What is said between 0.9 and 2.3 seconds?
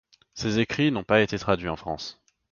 n’ont pas été traduits en France.